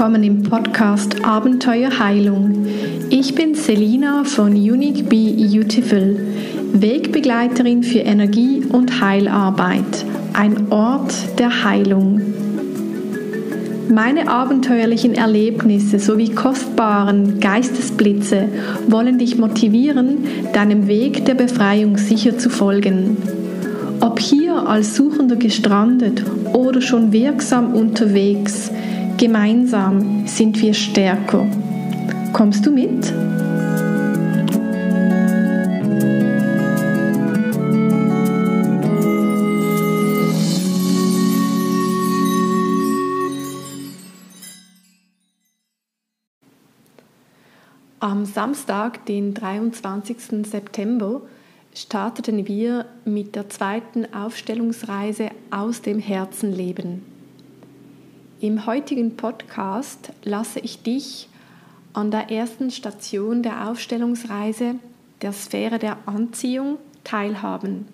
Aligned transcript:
willkommen 0.00 0.22
im 0.22 0.42
Podcast 0.44 1.26
Abenteuer 1.26 1.98
Heilung. 1.98 2.64
Ich 3.10 3.34
bin 3.34 3.54
Selina 3.54 4.24
von 4.24 4.52
Unique 4.52 5.06
Be 5.10 5.34
Beautiful, 5.36 6.18
Wegbegleiterin 6.72 7.82
für 7.82 7.98
Energie- 7.98 8.64
und 8.64 9.02
Heilarbeit, 9.02 10.06
ein 10.32 10.72
Ort 10.72 11.38
der 11.38 11.64
Heilung. 11.64 12.22
Meine 13.90 14.28
abenteuerlichen 14.28 15.16
Erlebnisse 15.16 15.98
sowie 15.98 16.30
kostbaren 16.30 17.38
Geistesblitze 17.38 18.48
wollen 18.88 19.18
dich 19.18 19.36
motivieren, 19.36 20.24
deinem 20.54 20.86
Weg 20.86 21.26
der 21.26 21.34
Befreiung 21.34 21.98
sicher 21.98 22.38
zu 22.38 22.48
folgen. 22.48 23.18
Ob 24.00 24.18
hier 24.18 24.66
als 24.66 24.96
Suchender 24.96 25.36
gestrandet 25.36 26.24
oder 26.54 26.80
schon 26.80 27.12
wirksam 27.12 27.74
unterwegs, 27.74 28.70
gemeinsam 29.20 30.26
sind 30.26 30.62
wir 30.62 30.72
stärker. 30.72 31.46
Kommst 32.32 32.64
du 32.64 32.70
mit? 32.70 33.12
Am 47.98 48.24
Samstag, 48.24 49.04
den 49.04 49.34
23. 49.34 50.46
September, 50.46 51.20
starteten 51.74 52.48
wir 52.48 52.86
mit 53.04 53.36
der 53.36 53.50
zweiten 53.50 54.14
Aufstellungsreise 54.14 55.28
aus 55.50 55.82
dem 55.82 55.98
Herzenleben. 55.98 57.19
Im 58.42 58.64
heutigen 58.64 59.18
Podcast 59.18 60.14
lasse 60.24 60.60
ich 60.60 60.82
dich 60.82 61.28
an 61.92 62.10
der 62.10 62.30
ersten 62.30 62.70
Station 62.70 63.42
der 63.42 63.68
Aufstellungsreise, 63.68 64.76
der 65.20 65.34
Sphäre 65.34 65.78
der 65.78 65.98
Anziehung, 66.06 66.78
teilhaben. 67.04 67.86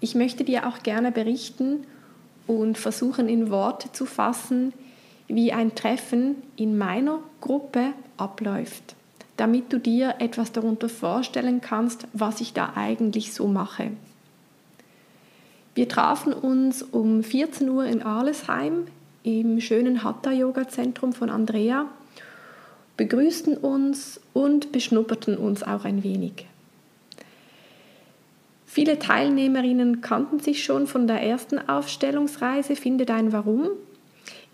Ich 0.00 0.14
möchte 0.14 0.44
dir 0.44 0.68
auch 0.68 0.84
gerne 0.84 1.10
berichten 1.10 1.84
und 2.46 2.78
versuchen 2.78 3.28
in 3.28 3.50
Worte 3.50 3.90
zu 3.90 4.06
fassen, 4.06 4.72
wie 5.26 5.52
ein 5.52 5.74
Treffen 5.74 6.36
in 6.54 6.78
meiner 6.78 7.18
Gruppe 7.40 7.88
abläuft, 8.16 8.94
damit 9.36 9.72
du 9.72 9.80
dir 9.80 10.14
etwas 10.20 10.52
darunter 10.52 10.88
vorstellen 10.88 11.60
kannst, 11.60 12.06
was 12.12 12.40
ich 12.40 12.52
da 12.52 12.74
eigentlich 12.76 13.34
so 13.34 13.48
mache. 13.48 13.90
Wir 15.74 15.88
trafen 15.88 16.32
uns 16.32 16.84
um 16.84 17.24
14 17.24 17.68
Uhr 17.68 17.84
in 17.86 18.00
Arlesheim 18.00 18.84
im 19.24 19.60
schönen 19.60 20.04
Hatha-Yoga-Zentrum 20.04 21.12
von 21.12 21.30
Andrea, 21.30 21.86
begrüßten 22.96 23.56
uns 23.56 24.20
und 24.32 24.70
beschnupperten 24.70 25.36
uns 25.36 25.64
auch 25.64 25.84
ein 25.84 26.04
wenig. 26.04 26.46
Viele 28.66 29.00
Teilnehmerinnen 29.00 30.00
kannten 30.00 30.38
sich 30.38 30.62
schon 30.62 30.86
von 30.86 31.08
der 31.08 31.20
ersten 31.20 31.58
Aufstellungsreise 31.68 32.76
Finde 32.76 33.04
dein 33.04 33.32
Warum 33.32 33.70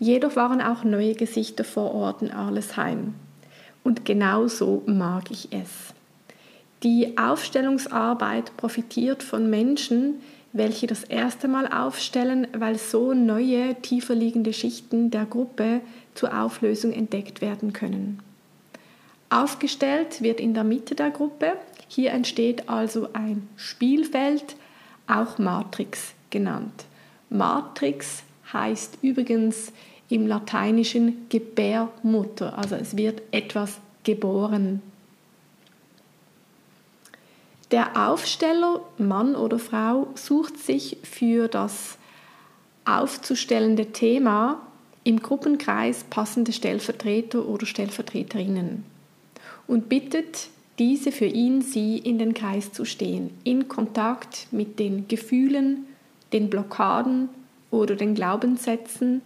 Jedoch 0.01 0.35
waren 0.35 0.61
auch 0.61 0.83
neue 0.83 1.13
Gesichter 1.13 1.63
vor 1.63 1.93
Ort 1.93 2.23
in 2.23 2.31
Arlesheim. 2.31 3.13
Und 3.83 4.03
genau 4.03 4.47
so 4.47 4.81
mag 4.87 5.29
ich 5.29 5.49
es. 5.51 5.93
Die 6.81 7.19
Aufstellungsarbeit 7.19 8.57
profitiert 8.57 9.21
von 9.21 9.51
Menschen, 9.51 10.15
welche 10.53 10.87
das 10.87 11.03
erste 11.03 11.47
Mal 11.47 11.67
aufstellen, 11.67 12.47
weil 12.57 12.77
so 12.77 13.13
neue, 13.13 13.75
tiefer 13.81 14.15
liegende 14.15 14.53
Schichten 14.53 15.11
der 15.11 15.25
Gruppe 15.25 15.81
zur 16.13 16.37
Auflösung 16.37 16.91
entdeckt 16.91 17.41
werden 17.41 17.73
können. 17.73 18.19
Aufgestellt 19.29 20.21
wird 20.21 20.41
in 20.41 20.53
der 20.53 20.65
Mitte 20.65 20.93
der 20.93 21.09
Gruppe. 21.09 21.53
Hier 21.87 22.11
entsteht 22.11 22.67
also 22.67 23.09
ein 23.13 23.47
Spielfeld, 23.55 24.55
auch 25.07 25.37
Matrix 25.37 26.13
genannt. 26.29 26.85
Matrix 27.29 28.23
heißt 28.51 28.97
übrigens 29.01 29.71
im 30.09 30.27
Lateinischen 30.27 31.27
Gebärmutter, 31.29 32.57
also 32.57 32.75
es 32.75 32.97
wird 32.97 33.21
etwas 33.31 33.79
geboren. 34.03 34.81
Der 37.71 38.09
Aufsteller, 38.09 38.81
Mann 38.97 39.33
oder 39.33 39.57
Frau, 39.57 40.07
sucht 40.15 40.57
sich 40.57 40.97
für 41.03 41.47
das 41.47 41.97
aufzustellende 42.83 43.93
Thema 43.93 44.59
im 45.05 45.21
Gruppenkreis 45.21 46.03
passende 46.09 46.51
Stellvertreter 46.51 47.47
oder 47.47 47.65
Stellvertreterinnen 47.65 48.83
und 49.67 49.87
bittet 49.87 50.49
diese 50.79 51.13
für 51.13 51.25
ihn, 51.25 51.61
sie 51.61 51.97
in 51.97 52.19
den 52.19 52.33
Kreis 52.33 52.73
zu 52.73 52.83
stehen, 52.83 53.29
in 53.45 53.69
Kontakt 53.69 54.47
mit 54.51 54.77
den 54.77 55.07
Gefühlen, 55.07 55.85
den 56.33 56.49
Blockaden 56.49 57.29
oder 57.69 57.95
den 57.95 58.15
Glaubenssätzen, 58.15 59.21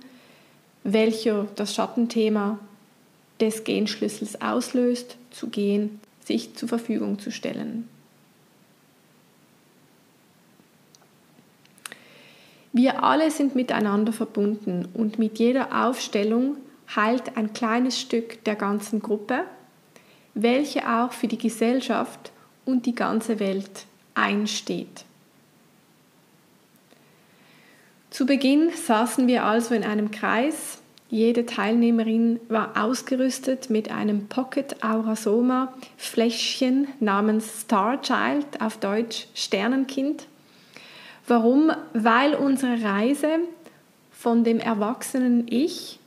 welcher 0.84 1.48
das 1.56 1.74
Schattenthema 1.74 2.60
des 3.40 3.64
Genschlüssels 3.64 4.40
auslöst, 4.40 5.18
zu 5.32 5.48
gehen, 5.48 6.00
sich 6.24 6.56
zur 6.56 6.70
Verfügung 6.70 7.18
zu 7.18 7.32
stellen. 7.32 7.88
Wir 12.78 13.06
alle 13.06 13.32
sind 13.32 13.56
miteinander 13.56 14.12
verbunden 14.12 14.90
und 14.94 15.18
mit 15.18 15.40
jeder 15.40 15.86
Aufstellung 15.88 16.58
heilt 16.94 17.38
ein 17.38 17.54
kleines 17.54 17.98
Stück 17.98 18.44
der 18.44 18.56
ganzen 18.56 19.02
Gruppe, 19.02 19.46
welche 20.34 20.82
auch 20.86 21.14
für 21.14 21.30
die 21.30 21.38
Gesellschaft 21.38 22.34
und 22.66 22.86
die 22.86 22.94
ganze 22.94 23.40
Welt 23.40 23.86
einsteht. 24.14 25.06
Zu 28.10 28.26
Beginn 28.26 28.72
saßen 28.72 29.26
wir 29.26 29.46
also 29.46 29.74
in 29.74 29.86
einem 29.86 30.12
Kreis. 30.12 30.80
Jede 31.10 31.46
Teilnehmerin 31.46 32.42
war 32.50 32.74
ausgerüstet 32.76 33.70
mit 33.70 33.90
einem 33.90 34.28
Pocket 34.28 34.84
Aurasoma 34.84 35.74
Fläschchen 35.96 36.90
namens 37.00 37.62
Star 37.62 38.02
Child, 38.02 38.60
auf 38.60 38.76
Deutsch 38.80 39.28
Sternenkind. 39.34 40.28
Warum? 41.28 41.72
Weil 41.94 42.36
unsere 42.36 42.84
Reise 42.84 43.40
von 44.12 44.44
dem 44.44 44.60
erwachsenen 44.60 45.48
Ich 45.48 46.00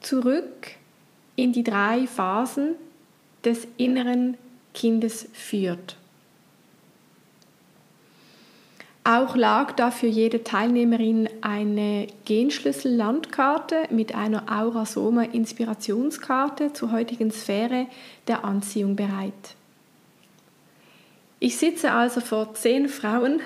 zurück 0.00 0.68
in 1.36 1.52
die 1.52 1.64
drei 1.64 2.06
Phasen 2.06 2.76
des 3.44 3.68
inneren 3.76 4.38
Kindes 4.72 5.28
führt. 5.32 5.96
Auch 9.04 9.36
lag 9.36 9.72
da 9.72 9.90
für 9.92 10.08
jede 10.08 10.42
Teilnehmerin 10.42 11.28
eine 11.40 12.08
Genschlüssel-Landkarte 12.24 13.84
mit 13.90 14.16
einer 14.16 14.50
Aurasoma-Inspirationskarte 14.50 16.72
zur 16.72 16.90
heutigen 16.90 17.30
Sphäre 17.30 17.86
der 18.26 18.44
Anziehung 18.44 18.96
bereit. 18.96 19.54
Ich 21.38 21.56
sitze 21.56 21.92
also 21.92 22.20
vor 22.20 22.54
zehn 22.54 22.88
Frauen 22.88 23.40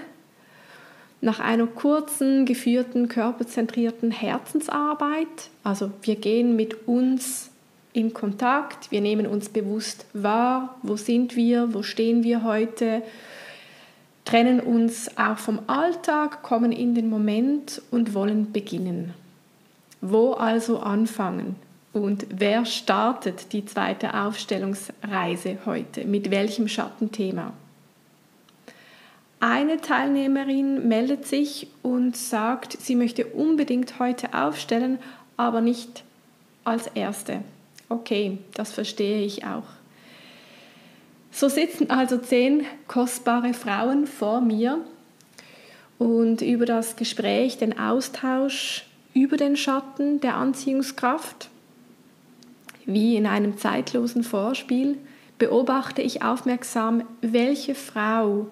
nach 1.20 1.38
einer 1.38 1.66
kurzen, 1.66 2.46
geführten, 2.46 3.08
körperzentrierten 3.08 4.10
Herzensarbeit. 4.10 5.50
Also 5.62 5.90
wir 6.02 6.16
gehen 6.16 6.56
mit 6.56 6.88
uns 6.88 7.50
in 7.92 8.14
Kontakt, 8.14 8.90
wir 8.90 9.00
nehmen 9.00 9.26
uns 9.26 9.48
bewusst 9.48 10.06
wahr, 10.12 10.76
wo 10.82 10.96
sind 10.96 11.36
wir, 11.36 11.74
wo 11.74 11.82
stehen 11.82 12.22
wir 12.22 12.44
heute, 12.44 13.02
trennen 14.24 14.60
uns 14.60 15.16
auch 15.18 15.38
vom 15.38 15.60
Alltag, 15.66 16.42
kommen 16.42 16.72
in 16.72 16.94
den 16.94 17.10
Moment 17.10 17.82
und 17.90 18.14
wollen 18.14 18.52
beginnen. 18.52 19.12
Wo 20.00 20.32
also 20.32 20.78
anfangen? 20.78 21.56
Und 21.92 22.26
wer 22.30 22.64
startet 22.64 23.52
die 23.52 23.64
zweite 23.66 24.14
Aufstellungsreise 24.14 25.58
heute? 25.66 26.04
Mit 26.04 26.30
welchem 26.30 26.68
Schattenthema? 26.68 27.52
Eine 29.40 29.80
Teilnehmerin 29.80 30.86
meldet 30.86 31.26
sich 31.26 31.68
und 31.82 32.14
sagt, 32.14 32.76
sie 32.78 32.94
möchte 32.94 33.24
unbedingt 33.24 33.98
heute 33.98 34.34
aufstellen, 34.34 34.98
aber 35.38 35.62
nicht 35.62 36.04
als 36.62 36.88
erste. 36.88 37.40
Okay, 37.88 38.36
das 38.52 38.70
verstehe 38.70 39.22
ich 39.24 39.46
auch. 39.46 39.64
So 41.32 41.48
sitzen 41.48 41.88
also 41.88 42.18
zehn 42.18 42.66
kostbare 42.86 43.54
Frauen 43.54 44.06
vor 44.06 44.42
mir 44.42 44.78
und 45.98 46.42
über 46.42 46.66
das 46.66 46.96
Gespräch, 46.96 47.56
den 47.56 47.78
Austausch 47.78 48.84
über 49.14 49.38
den 49.38 49.56
Schatten 49.56 50.20
der 50.20 50.36
Anziehungskraft, 50.36 51.48
wie 52.84 53.16
in 53.16 53.26
einem 53.26 53.56
zeitlosen 53.56 54.22
Vorspiel, 54.22 54.98
beobachte 55.38 56.02
ich 56.02 56.22
aufmerksam, 56.22 57.04
welche 57.22 57.74
Frau 57.74 58.48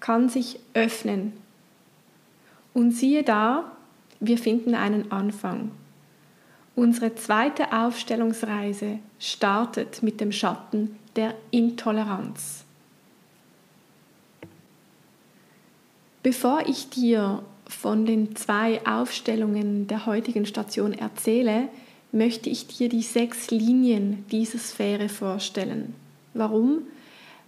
kann 0.00 0.28
sich 0.28 0.58
öffnen. 0.74 1.32
Und 2.74 2.92
siehe 2.92 3.22
da, 3.22 3.70
wir 4.18 4.38
finden 4.38 4.74
einen 4.74 5.12
Anfang. 5.12 5.70
Unsere 6.76 7.14
zweite 7.14 7.72
Aufstellungsreise 7.72 8.98
startet 9.18 10.02
mit 10.02 10.20
dem 10.20 10.32
Schatten 10.32 10.96
der 11.16 11.34
Intoleranz. 11.50 12.64
Bevor 16.22 16.66
ich 16.66 16.90
dir 16.90 17.42
von 17.66 18.04
den 18.04 18.36
zwei 18.36 18.84
Aufstellungen 18.86 19.86
der 19.86 20.06
heutigen 20.06 20.44
Station 20.44 20.92
erzähle, 20.92 21.68
möchte 22.12 22.50
ich 22.50 22.66
dir 22.66 22.88
die 22.88 23.02
sechs 23.02 23.50
Linien 23.50 24.24
dieser 24.30 24.58
Sphäre 24.58 25.08
vorstellen. 25.08 25.94
Warum? 26.34 26.82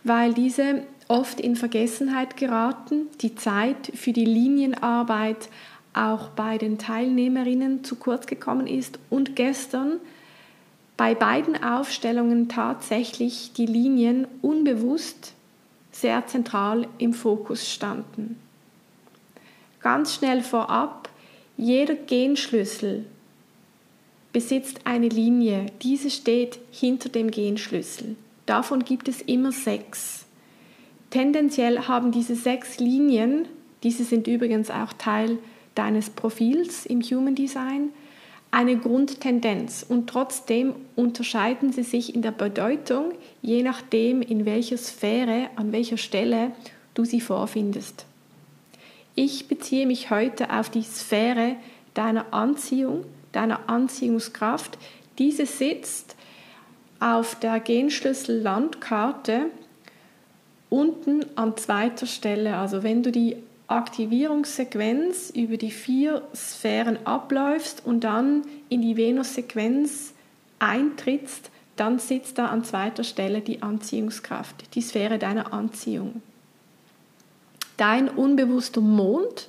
Weil 0.05 0.33
diese 0.35 0.85
oft 1.12 1.41
in 1.41 1.56
Vergessenheit 1.56 2.38
geraten, 2.38 3.09
die 3.20 3.35
Zeit 3.35 3.93
für 3.94 4.14
die 4.14 4.25
Linienarbeit 4.25 5.50
auch 5.93 6.31
bei 6.31 6.56
den 6.56 6.79
Teilnehmerinnen 6.79 7.85
zu 7.85 7.97
kurz 7.97 8.26
gekommen 8.26 8.67
ist 8.67 8.99
und 9.11 9.37
gestern 9.37 10.00
bei 10.97 11.14
beiden 11.14 11.62
Aufstellungen 11.62 12.49
tatsächlich 12.49 13.53
die 13.53 13.67
Linien 13.67 14.26
unbewusst 14.41 15.35
sehr 15.91 16.26
zentral 16.26 16.88
im 16.97 17.12
Fokus 17.12 17.70
standen. 17.70 18.38
Ganz 19.82 20.15
schnell 20.15 20.43
vorab, 20.43 21.11
jeder 21.58 21.94
Genschlüssel 21.94 23.05
besitzt 24.32 24.81
eine 24.85 25.08
Linie. 25.08 25.67
Diese 25.82 26.08
steht 26.08 26.58
hinter 26.70 27.11
dem 27.11 27.31
Genschlüssel. 27.31 28.17
Davon 28.47 28.82
gibt 28.82 29.08
es 29.08 29.20
immer 29.20 29.53
sechs. 29.53 30.25
Tendenziell 31.12 31.88
haben 31.88 32.11
diese 32.11 32.35
sechs 32.35 32.79
Linien, 32.79 33.47
diese 33.82 34.03
sind 34.03 34.26
übrigens 34.26 34.70
auch 34.70 34.94
Teil 34.94 35.37
deines 35.75 36.09
Profils 36.09 36.87
im 36.87 37.03
Human 37.03 37.35
Design 37.35 37.91
eine 38.50 38.79
Grundtendenz 38.79 39.85
und 39.87 40.09
trotzdem 40.09 40.75
unterscheiden 40.97 41.70
sie 41.70 41.82
sich 41.82 42.14
in 42.14 42.23
der 42.23 42.31
Bedeutung, 42.31 43.12
je 43.43 43.62
nachdem, 43.62 44.23
in 44.23 44.47
welcher 44.47 44.79
Sphäre, 44.79 45.50
an 45.56 45.70
welcher 45.70 45.99
Stelle 45.99 46.53
du 46.94 47.05
sie 47.05 47.20
vorfindest. 47.20 48.06
Ich 49.15 49.49
beziehe 49.49 49.87
mich 49.87 50.11
heute 50.11 50.50
auf 50.50 50.70
die 50.70 50.82
Sphäre 50.82 51.56
deiner 51.93 52.32
Anziehung, 52.32 53.05
deiner 53.32 53.69
Anziehungskraft. 53.69 54.79
Diese 55.19 55.44
sitzt 55.44 56.17
auf 57.00 57.35
der 57.35 57.61
Genschlüssel-Landkarte 57.61 59.50
unten 60.73 61.25
an 61.37 61.57
zweiter 61.57 62.07
Stelle. 62.07 62.57
Also 62.57 62.83
wenn 62.83 63.03
du 63.03 63.13
die 63.13 63.37
Aktivierungssequenz 63.69 65.31
über 65.31 65.59
die 65.59 65.71
vier 65.71 66.23
Sphären 66.35 67.07
abläufst 67.07 67.83
und 67.85 68.05
dann 68.05 68.43
in 68.71 68.81
die 68.81 68.97
Venus-Sequenz 68.97 70.15
eintrittst, 70.59 71.51
dann 71.77 71.99
sitzt 71.99 72.39
da 72.39 72.47
an 72.47 72.65
zweiter 72.65 73.05
Stelle 73.05 73.41
die 73.43 73.63
Anziehungskraft, 73.63 74.75
die 74.75 74.81
Sphäre 74.81 75.19
deiner 75.19 75.53
Anziehung. 75.53 76.23
Dein 77.77 78.09
unbewusster 78.09 78.81
Mond, 78.81 79.49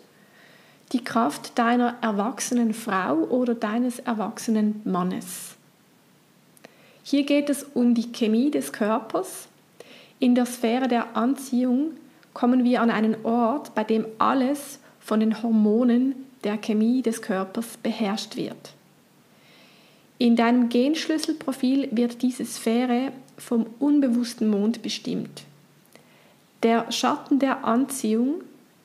die 0.92 1.04
Kraft 1.04 1.58
deiner 1.58 1.96
erwachsenen 2.02 2.74
Frau 2.74 3.16
oder 3.16 3.56
deines 3.56 4.00
erwachsenen 4.00 4.82
Mannes. 4.84 5.56
Hier 7.04 7.26
geht 7.26 7.50
es 7.50 7.64
um 7.64 7.94
die 7.94 8.12
Chemie 8.12 8.52
des 8.52 8.72
Körpers. 8.72 9.48
In 10.24 10.36
der 10.36 10.46
Sphäre 10.46 10.88
der 10.88 11.18
Anziehung 11.18 11.98
kommen 12.34 12.64
wir 12.64 12.82
an 12.82 12.90
einen 12.90 13.26
Ort, 13.26 13.76
bei 13.76 13.84
dem 13.84 14.06
alles 14.20 14.80
von 15.02 15.20
den 15.20 15.44
Hormonen 15.44 16.16
der 16.46 16.58
Chemie 16.58 17.02
des 17.02 17.22
Körpers 17.22 17.76
beherrscht 17.84 18.38
wird. 18.38 18.72
In 20.20 20.38
deinem 20.38 20.70
Genschlüsselprofil 20.70 21.90
wird 21.92 22.22
diese 22.22 22.46
Sphäre 22.46 23.12
vom 23.38 23.66
unbewussten 23.80 24.48
Mond 24.48 24.82
bestimmt. 24.82 25.44
Der 26.64 26.90
Schatten 26.90 27.40
der 27.40 27.66
Anziehung 27.66 28.36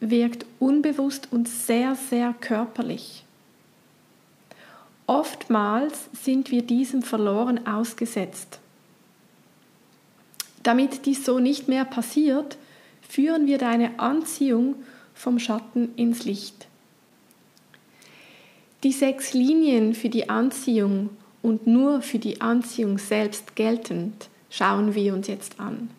wirkt 0.01 0.45
unbewusst 0.59 1.29
und 1.31 1.49
sehr, 1.49 1.95
sehr 1.95 2.35
körperlich. 2.41 3.23
Oftmals 5.07 6.09
sind 6.21 6.51
wir 6.51 6.63
diesem 6.63 7.03
verloren 7.03 7.65
ausgesetzt. 7.65 8.59
Damit 10.63 11.07
dies 11.07 11.25
so 11.25 11.39
nicht 11.39 11.69
mehr 11.69 11.85
passiert, 11.85 12.59
führen 13.09 13.47
wir 13.47 13.59
deine 13.59 13.99
Anziehung 13.99 14.77
vom 15.15 15.39
Schatten 15.39 15.95
ins 15.97 16.25
Licht. 16.25 16.67
Die 18.85 18.93
sechs 18.93 19.33
Linien 19.33 19.95
für 19.95 20.09
die 20.09 20.29
Anziehung 20.29 21.11
und 21.43 21.67
nur 21.67 22.03
für 22.03 22.19
die 22.19 22.41
Anziehung 22.41 22.99
selbst 22.99 23.57
geltend 23.57 24.29
schauen 24.51 24.95
wir 24.95 25.15
uns 25.15 25.27
jetzt 25.27 25.59
an. 25.59 25.91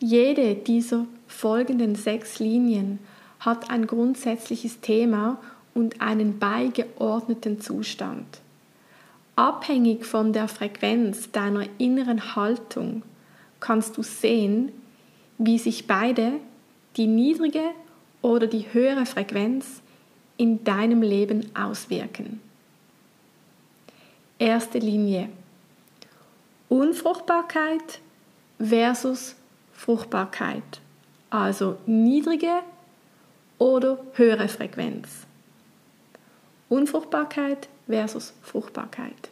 Jede 0.00 0.54
dieser 0.54 1.06
folgenden 1.28 1.94
sechs 1.94 2.38
Linien 2.38 2.98
hat 3.40 3.70
ein 3.70 3.86
grundsätzliches 3.86 4.80
Thema 4.80 5.38
und 5.74 6.00
einen 6.00 6.38
beigeordneten 6.38 7.60
Zustand. 7.60 8.41
Abhängig 9.36 10.04
von 10.04 10.32
der 10.32 10.46
Frequenz 10.46 11.30
deiner 11.30 11.66
inneren 11.78 12.36
Haltung 12.36 13.02
kannst 13.60 13.96
du 13.96 14.02
sehen, 14.02 14.72
wie 15.38 15.58
sich 15.58 15.86
beide, 15.86 16.34
die 16.96 17.06
niedrige 17.06 17.70
oder 18.20 18.46
die 18.46 18.66
höhere 18.72 19.06
Frequenz, 19.06 19.80
in 20.36 20.64
deinem 20.64 21.02
Leben 21.02 21.50
auswirken. 21.54 22.40
Erste 24.38 24.78
Linie. 24.78 25.28
Unfruchtbarkeit 26.68 28.00
versus 28.58 29.36
Fruchtbarkeit. 29.72 30.80
Also 31.30 31.76
niedrige 31.86 32.60
oder 33.58 33.98
höhere 34.14 34.48
Frequenz. 34.48 35.26
Unfruchtbarkeit 36.68 37.68
versus 37.92 38.32
Fruchtbarkeit. 38.42 39.28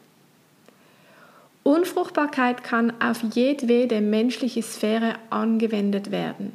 Unfruchtbarkeit 1.63 2.63
kann 2.63 2.93
auf 3.01 3.23
jedwede 3.35 4.01
menschliche 4.01 4.63
Sphäre 4.63 5.15
angewendet 5.31 6.11
werden. 6.11 6.53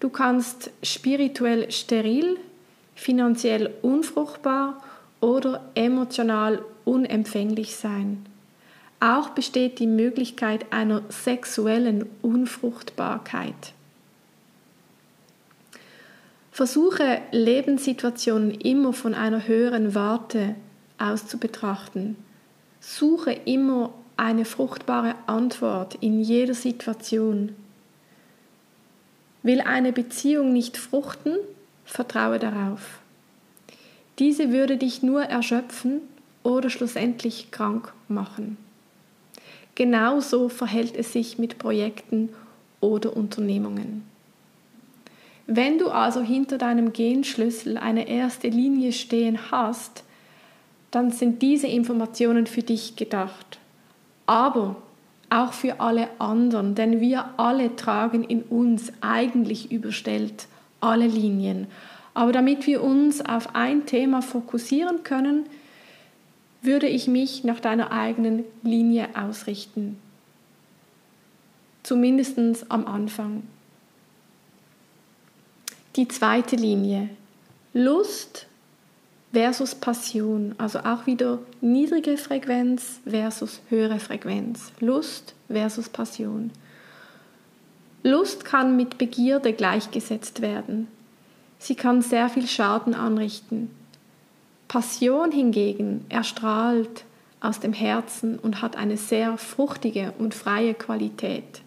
Du 0.00 0.08
kannst 0.08 0.70
spirituell 0.82 1.70
steril, 1.70 2.36
finanziell 2.94 3.70
unfruchtbar 3.82 4.82
oder 5.20 5.64
emotional 5.74 6.62
unempfänglich 6.84 7.76
sein. 7.76 8.26
Auch 9.00 9.30
besteht 9.30 9.78
die 9.78 9.86
Möglichkeit 9.86 10.66
einer 10.70 11.02
sexuellen 11.08 12.06
Unfruchtbarkeit. 12.22 13.72
Versuche 16.52 17.20
Lebenssituationen 17.32 18.50
immer 18.50 18.94
von 18.94 19.12
einer 19.12 19.46
höheren 19.46 19.94
Warte 19.94 20.54
aus 20.98 21.26
zu 21.26 21.38
betrachten. 21.38 22.16
Suche 22.80 23.32
immer 23.32 23.92
eine 24.16 24.44
fruchtbare 24.44 25.14
Antwort 25.26 25.96
in 26.00 26.20
jeder 26.20 26.54
Situation. 26.54 27.54
Will 29.42 29.60
eine 29.60 29.92
Beziehung 29.92 30.52
nicht 30.52 30.76
fruchten, 30.76 31.36
vertraue 31.84 32.38
darauf. 32.38 33.00
Diese 34.18 34.50
würde 34.50 34.76
dich 34.76 35.02
nur 35.02 35.22
erschöpfen 35.22 36.00
oder 36.42 36.70
schlussendlich 36.70 37.50
krank 37.50 37.92
machen. 38.08 38.56
Genauso 39.74 40.48
verhält 40.48 40.96
es 40.96 41.12
sich 41.12 41.38
mit 41.38 41.58
Projekten 41.58 42.30
oder 42.80 43.14
Unternehmungen. 43.14 44.04
Wenn 45.46 45.78
du 45.78 45.90
also 45.90 46.22
hinter 46.22 46.58
deinem 46.58 46.92
Genschlüssel 46.92 47.76
eine 47.76 48.08
erste 48.08 48.48
Linie 48.48 48.92
stehen 48.92 49.50
hast, 49.50 50.02
dann 50.90 51.10
sind 51.10 51.42
diese 51.42 51.66
Informationen 51.66 52.46
für 52.46 52.62
dich 52.62 52.96
gedacht 52.96 53.58
aber 54.26 54.76
auch 55.30 55.52
für 55.52 55.80
alle 55.80 56.08
anderen, 56.20 56.74
denn 56.74 57.00
wir 57.00 57.38
alle 57.38 57.74
tragen 57.76 58.24
in 58.24 58.42
uns 58.42 58.92
eigentlich 59.00 59.72
überstellt 59.72 60.46
alle 60.80 61.06
Linien. 61.06 61.68
Aber 62.14 62.32
damit 62.32 62.66
wir 62.66 62.82
uns 62.82 63.24
auf 63.24 63.54
ein 63.54 63.86
Thema 63.86 64.22
fokussieren 64.22 65.02
können, 65.02 65.46
würde 66.62 66.88
ich 66.88 67.08
mich 67.08 67.44
nach 67.44 67.60
deiner 67.60 67.92
eigenen 67.92 68.44
Linie 68.62 69.08
ausrichten. 69.14 69.98
Zumindest 71.82 72.38
am 72.68 72.86
Anfang. 72.86 73.42
Die 75.94 76.08
zweite 76.08 76.56
Linie. 76.56 77.10
Lust 77.72 78.46
versus 79.36 79.74
Passion, 79.74 80.54
also 80.56 80.78
auch 80.78 81.04
wieder 81.04 81.40
niedrige 81.60 82.16
Frequenz 82.16 83.00
versus 83.06 83.60
höhere 83.68 84.00
Frequenz, 84.00 84.72
Lust 84.80 85.34
versus 85.48 85.90
Passion. 85.90 86.50
Lust 88.02 88.46
kann 88.46 88.76
mit 88.78 88.96
Begierde 88.96 89.52
gleichgesetzt 89.52 90.40
werden. 90.40 90.88
Sie 91.58 91.74
kann 91.74 92.00
sehr 92.00 92.30
viel 92.30 92.46
Schaden 92.46 92.94
anrichten. 92.94 93.70
Passion 94.68 95.30
hingegen 95.30 96.06
erstrahlt 96.08 97.04
aus 97.38 97.60
dem 97.60 97.74
Herzen 97.74 98.38
und 98.38 98.62
hat 98.62 98.74
eine 98.76 98.96
sehr 98.96 99.36
fruchtige 99.36 100.14
und 100.18 100.34
freie 100.34 100.72
Qualität. 100.72 101.60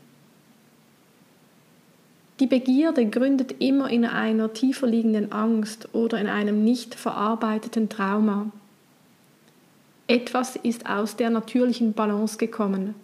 Die 2.40 2.48
Begierde 2.48 3.06
gründet 3.06 3.56
immer 3.60 3.90
in 3.90 4.06
einer 4.06 4.54
tiefer 4.54 4.88
liegenden 4.88 5.32
Angst 5.32 5.90
oder 5.94 6.20
in 6.20 6.28
einem 6.28 6.64
nicht 6.64 6.96
verarbeiteten 6.96 7.90
Trauma. 7.90 8.50
Etwas 10.08 10.56
ist 10.56 10.90
aus 10.90 11.18
der 11.18 11.30
natürlichen 11.30 11.94
Balance 11.94 12.38
gekommen. 12.38 12.96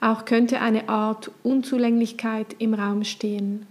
Auch 0.00 0.24
könnte 0.24 0.60
eine 0.60 0.88
Art 0.88 1.30
Unzulänglichkeit 1.44 2.56
im 2.58 2.74
Raum 2.74 3.04
stehen. 3.04 3.66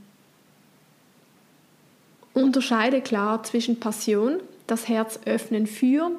Unterscheide 2.33 3.01
klar 3.01 3.43
zwischen 3.43 3.79
Passion, 3.79 4.39
das 4.65 4.87
Herz 4.87 5.19
öffnen 5.25 5.67
für, 5.67 6.11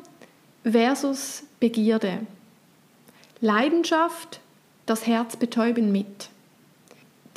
versus 0.62 1.44
Begierde. 1.60 2.20
Leidenschaft, 3.40 4.40
das 4.86 5.06
Herz 5.06 5.36
betäuben 5.36 5.92
mit. 5.92 6.28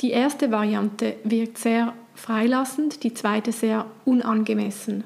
Die 0.00 0.12
erste 0.12 0.50
Variante 0.50 1.16
wirkt 1.24 1.58
sehr 1.58 1.92
freilassend, 2.14 3.02
die 3.02 3.12
zweite 3.12 3.52
sehr 3.52 3.86
unangemessen. 4.04 5.04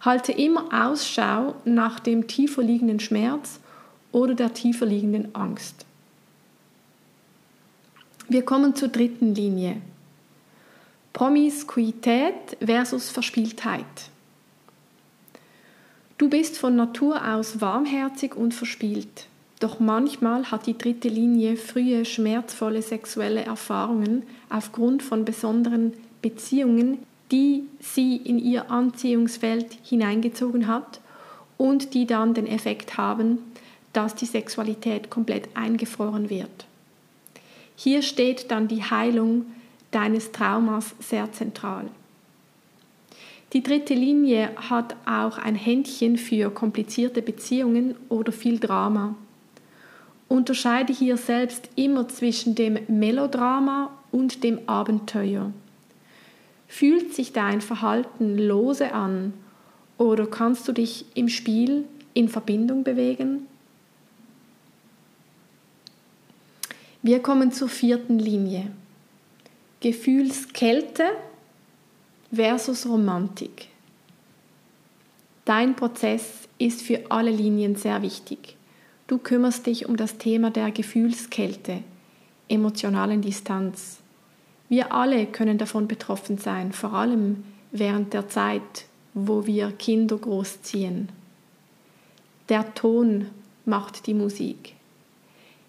Halte 0.00 0.32
immer 0.32 0.68
Ausschau 0.86 1.54
nach 1.64 2.00
dem 2.00 2.26
tiefer 2.26 2.62
liegenden 2.62 3.00
Schmerz 3.00 3.60
oder 4.10 4.34
der 4.34 4.52
tiefer 4.52 4.84
liegenden 4.84 5.34
Angst. 5.34 5.86
Wir 8.28 8.44
kommen 8.44 8.74
zur 8.74 8.88
dritten 8.88 9.34
Linie. 9.34 9.80
Promiskuität 11.12 12.56
versus 12.64 13.10
Verspieltheit. 13.10 13.84
Du 16.18 16.28
bist 16.28 16.58
von 16.58 16.76
Natur 16.76 17.26
aus 17.34 17.60
warmherzig 17.60 18.34
und 18.34 18.54
verspielt. 18.54 19.26
Doch 19.62 19.78
manchmal 19.78 20.50
hat 20.50 20.66
die 20.66 20.76
dritte 20.76 21.06
Linie 21.06 21.56
frühe 21.56 22.04
schmerzvolle 22.04 22.82
sexuelle 22.82 23.44
Erfahrungen 23.44 24.24
aufgrund 24.50 25.04
von 25.04 25.24
besonderen 25.24 25.92
Beziehungen, 26.20 26.98
die 27.30 27.62
sie 27.78 28.16
in 28.16 28.40
ihr 28.40 28.72
Anziehungsfeld 28.72 29.78
hineingezogen 29.84 30.66
hat 30.66 31.00
und 31.58 31.94
die 31.94 32.06
dann 32.06 32.34
den 32.34 32.48
Effekt 32.48 32.96
haben, 32.96 33.38
dass 33.92 34.16
die 34.16 34.26
Sexualität 34.26 35.10
komplett 35.10 35.48
eingefroren 35.54 36.28
wird. 36.28 36.66
Hier 37.76 38.02
steht 38.02 38.50
dann 38.50 38.66
die 38.66 38.82
Heilung 38.82 39.46
deines 39.92 40.32
Traumas 40.32 40.92
sehr 40.98 41.30
zentral. 41.30 41.84
Die 43.52 43.62
dritte 43.62 43.94
Linie 43.94 44.50
hat 44.56 44.96
auch 45.06 45.38
ein 45.38 45.54
Händchen 45.54 46.16
für 46.16 46.50
komplizierte 46.50 47.22
Beziehungen 47.22 47.94
oder 48.08 48.32
viel 48.32 48.58
Drama. 48.58 49.14
Unterscheide 50.32 50.94
hier 50.94 51.18
selbst 51.18 51.68
immer 51.76 52.08
zwischen 52.08 52.54
dem 52.54 52.78
Melodrama 52.88 53.90
und 54.10 54.42
dem 54.42 54.66
Abenteuer. 54.66 55.52
Fühlt 56.66 57.12
sich 57.14 57.34
dein 57.34 57.60
Verhalten 57.60 58.38
lose 58.38 58.94
an 58.94 59.34
oder 59.98 60.26
kannst 60.26 60.66
du 60.66 60.72
dich 60.72 61.04
im 61.12 61.28
Spiel 61.28 61.84
in 62.14 62.30
Verbindung 62.30 62.82
bewegen? 62.82 63.46
Wir 67.02 67.20
kommen 67.20 67.52
zur 67.52 67.68
vierten 67.68 68.18
Linie. 68.18 68.72
Gefühlskälte 69.80 71.10
versus 72.32 72.86
Romantik. 72.86 73.68
Dein 75.44 75.76
Prozess 75.76 76.48
ist 76.56 76.80
für 76.80 77.02
alle 77.10 77.30
Linien 77.30 77.76
sehr 77.76 78.00
wichtig. 78.00 78.56
Du 79.12 79.18
kümmerst 79.18 79.66
dich 79.66 79.84
um 79.84 79.98
das 79.98 80.16
Thema 80.16 80.50
der 80.50 80.70
Gefühlskälte, 80.70 81.80
emotionalen 82.48 83.20
Distanz. 83.20 83.98
Wir 84.70 84.94
alle 84.94 85.26
können 85.26 85.58
davon 85.58 85.86
betroffen 85.86 86.38
sein, 86.38 86.72
vor 86.72 86.94
allem 86.94 87.44
während 87.72 88.14
der 88.14 88.30
Zeit, 88.30 88.86
wo 89.12 89.44
wir 89.44 89.70
Kinder 89.72 90.16
großziehen. 90.16 91.10
Der 92.48 92.72
Ton 92.72 93.26
macht 93.66 94.06
die 94.06 94.14
Musik. 94.14 94.76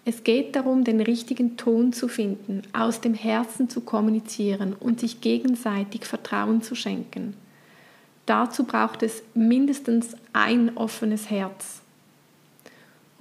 Es 0.06 0.24
geht 0.24 0.56
darum, 0.56 0.82
den 0.82 1.02
richtigen 1.02 1.58
Ton 1.58 1.92
zu 1.92 2.08
finden, 2.08 2.62
aus 2.72 3.02
dem 3.02 3.12
Herzen 3.12 3.68
zu 3.68 3.82
kommunizieren 3.82 4.72
und 4.72 5.00
sich 5.00 5.20
gegenseitig 5.20 6.06
Vertrauen 6.06 6.62
zu 6.62 6.74
schenken. 6.74 7.34
Dazu 8.24 8.64
braucht 8.64 9.02
es 9.02 9.22
mindestens 9.34 10.16
ein 10.32 10.78
offenes 10.78 11.28
Herz. 11.28 11.83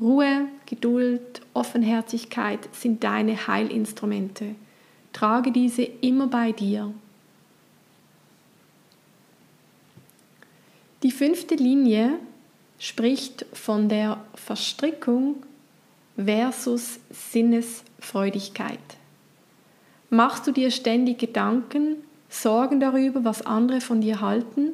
Ruhe, 0.04 0.50
Geduld, 0.66 1.42
Offenherzigkeit 1.54 2.60
sind 2.76 3.06
deine 3.06 3.48
Heilinstrumente. 3.48 4.56
Trage 5.14 5.54
diese 5.54 5.84
immer 5.84 6.28
bei 6.28 6.52
dir. 6.52 6.94
Die 11.04 11.12
fünfte 11.12 11.56
Linie 11.56 12.20
spricht 12.80 13.46
von 13.54 13.88
der 13.88 14.22
Verstrickung 14.36 15.38
versus 16.18 17.00
Sinnesfreudigkeit. 17.10 18.80
Machst 20.10 20.46
du 20.46 20.52
dir 20.52 20.70
ständig 20.70 21.20
Gedanken, 21.20 21.96
Sorgen 22.28 22.82
darüber, 22.82 23.24
was 23.24 23.46
andere 23.46 23.80
von 23.80 24.02
dir 24.02 24.20
halten? 24.20 24.74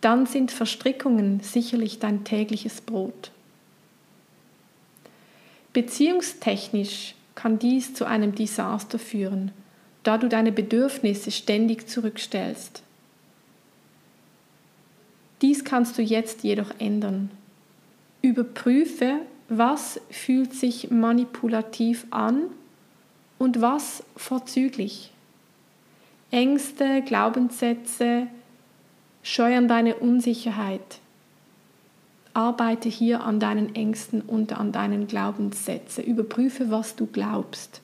Dann 0.00 0.26
sind 0.26 0.50
Verstrickungen 0.50 1.38
sicherlich 1.40 2.00
dein 2.00 2.24
tägliches 2.24 2.80
Brot. 2.80 3.30
Beziehungstechnisch 5.72 7.14
kann 7.34 7.58
dies 7.58 7.94
zu 7.94 8.04
einem 8.04 8.34
Desaster 8.34 8.98
führen, 8.98 9.52
da 10.02 10.18
du 10.18 10.28
deine 10.28 10.52
Bedürfnisse 10.52 11.30
ständig 11.30 11.88
zurückstellst. 11.88 12.82
Dies 15.40 15.64
kannst 15.64 15.98
du 15.98 16.02
jetzt 16.02 16.44
jedoch 16.44 16.70
ändern. 16.78 17.30
Überprüfe, 18.20 19.20
was 19.48 20.00
fühlt 20.10 20.54
sich 20.54 20.90
manipulativ 20.90 22.06
an 22.10 22.44
und 23.38 23.60
was 23.60 24.04
vorzüglich. 24.16 25.10
Ängste, 26.30 27.02
Glaubenssätze 27.02 28.28
scheuern 29.22 29.68
deine 29.68 29.96
Unsicherheit. 29.96 31.00
Arbeite 32.34 32.88
hier 32.88 33.24
an 33.24 33.40
deinen 33.40 33.74
Ängsten 33.74 34.20
und 34.20 34.58
an 34.58 34.72
deinen 34.72 35.06
Glaubenssätzen. 35.06 36.04
Überprüfe, 36.04 36.70
was 36.70 36.96
du 36.96 37.06
glaubst. 37.06 37.80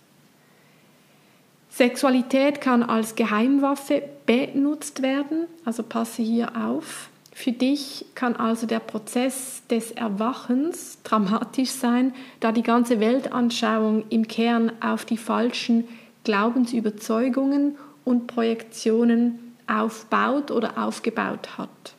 Sexualität 1.71 2.61
kann 2.61 2.83
als 2.83 3.15
Geheimwaffe 3.15 4.03
benutzt 4.27 5.03
werden, 5.03 5.47
also 5.65 5.83
passe 5.83 6.23
hier 6.23 6.57
auf. 6.57 7.09
Für 7.33 7.53
dich 7.53 8.05
kann 8.17 8.35
also 8.35 8.67
der 8.67 8.81
Prozess 8.81 9.63
des 9.71 9.93
Erwachens 9.93 10.99
dramatisch 11.05 11.71
sein, 11.71 12.13
da 12.41 12.51
die 12.51 12.65
ganze 12.65 12.99
Weltanschauung 12.99 14.05
im 14.09 14.27
Kern 14.27 14.73
auf 14.81 15.05
die 15.05 15.19
falschen 15.19 15.85
Glaubensüberzeugungen 16.25 17.77
und 18.05 18.27
Projektionen 18.27 19.55
aufbaut 19.69 20.51
oder 20.51 20.79
aufgebaut 20.79 21.59
hat. 21.59 21.95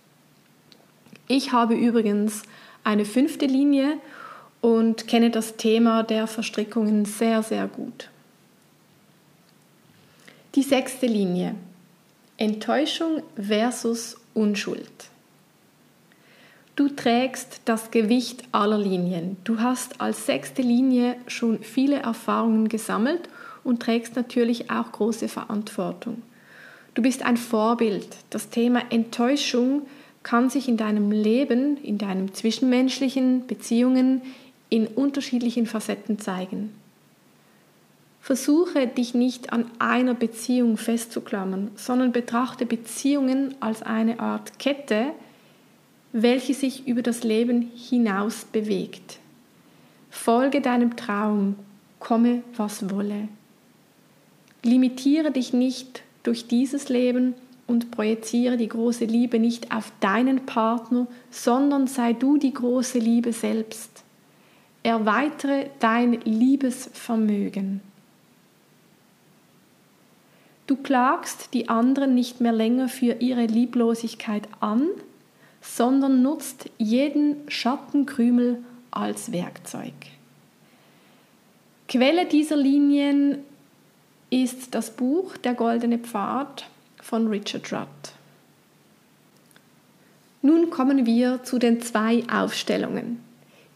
Ich 1.31 1.51
habe 1.51 1.75
übrigens 1.75 2.41
eine 2.83 3.05
fünfte 3.05 3.45
Linie 3.45 4.00
und 4.62 5.07
kenne 5.07 5.29
das 5.29 5.57
Thema 5.57 6.01
der 6.01 6.25
Verstrickungen 6.25 7.05
sehr, 7.05 7.43
sehr 7.43 7.67
gut. 7.67 8.09
Die 10.55 10.63
sechste 10.63 11.05
Linie. 11.05 11.53
Enttäuschung 12.38 13.21
versus 13.36 14.17
Unschuld. 14.33 14.89
Du 16.75 16.89
trägst 16.89 17.62
das 17.65 17.91
Gewicht 17.91 18.45
aller 18.51 18.79
Linien. 18.79 19.38
Du 19.43 19.59
hast 19.59 20.01
als 20.01 20.25
sechste 20.25 20.63
Linie 20.63 21.15
schon 21.27 21.62
viele 21.62 21.98
Erfahrungen 21.98 22.69
gesammelt 22.69 23.29
und 23.63 23.83
trägst 23.83 24.15
natürlich 24.15 24.71
auch 24.71 24.91
große 24.91 25.27
Verantwortung. 25.27 26.24
Du 26.95 27.03
bist 27.03 27.21
ein 27.21 27.38
Vorbild. 27.38 28.07
Das 28.31 28.50
Thema 28.50 28.81
Enttäuschung 28.89 29.83
kann 30.29 30.51
sich 30.51 30.69
in 30.69 30.77
deinem 30.77 31.09
Leben, 31.09 31.77
in 31.77 31.98
deinen 31.98 32.36
zwischenmenschlichen 32.36 33.48
Beziehungen 33.48 34.21
in 34.69 34.86
unterschiedlichen 34.86 35.65
Facetten 35.65 36.19
zeigen. 36.19 36.71
Versuche 38.21 38.86
dich 38.86 39.15
nicht 39.15 39.51
an 39.51 39.65
einer 39.79 40.13
Beziehung 40.13 40.77
festzuklammern, 40.77 41.71
sondern 41.75 42.12
betrachte 42.12 42.67
Beziehungen 42.67 43.55
als 43.59 43.81
eine 43.81 44.19
Art 44.19 44.59
Kette, 44.59 45.13
welche 46.12 46.53
sich 46.53 46.88
über 46.88 47.01
das 47.01 47.24
Leben 47.24 47.71
hinaus 47.75 48.45
bewegt. 48.45 49.17
Folge 50.12 50.62
deinem 50.62 50.95
Traum, 50.95 51.55
komme 51.98 52.43
was 52.55 52.91
wolle. 52.91 53.29
Limitiere 54.62 55.31
dich 55.31 55.53
nicht 55.53 56.03
durch 56.21 56.45
dieses 56.45 56.88
Leben 56.88 57.33
und 57.69 57.91
projiziere 57.91 58.57
die 58.57 58.67
große 58.67 59.05
Liebe 59.05 59.39
nicht 59.39 59.71
auf 59.71 59.91
deinen 59.99 60.45
Partner, 60.45 61.07
sondern 61.29 61.88
sei 61.88 62.13
du 62.13 62.38
die 62.38 62.53
große 62.53 62.97
Liebe 62.97 63.31
selbst. 63.31 64.03
Erweitere 64.81 65.67
dein 65.79 66.19
Liebesvermögen. 66.21 67.81
Du 70.65 70.75
klagst 70.75 71.53
die 71.53 71.69
anderen 71.69 72.15
nicht 72.15 72.41
mehr 72.41 72.51
länger 72.51 72.89
für 72.89 73.13
ihre 73.19 73.45
Lieblosigkeit 73.45 74.47
an, 74.59 74.88
sondern 75.61 76.21
nutzt 76.21 76.69
jeden 76.77 77.38
Schattenkrümel 77.49 78.63
als 78.91 79.31
Werkzeug. 79.31 79.93
Quelle 81.88 82.25
dieser 82.25 82.55
Linien 82.55 83.39
ist 84.29 84.75
das 84.75 84.91
Buch 84.91 85.38
Der 85.38 85.55
goldene 85.55 85.97
Pfad 85.97 86.67
von 87.01 87.27
Richard 87.27 87.72
Rudd. 87.72 87.88
Nun 90.41 90.70
kommen 90.70 91.06
wir 91.06 91.44
zu 91.44 91.60
den 91.60 91.82
zwei 91.82 92.24
Aufstellungen. 92.32 93.20